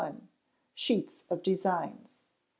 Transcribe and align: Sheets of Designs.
Sheets 0.73 1.21
of 1.29 1.43
Designs. 1.43 2.15